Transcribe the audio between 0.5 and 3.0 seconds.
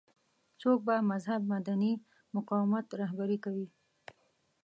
څوک به مهذب مدني مقاومت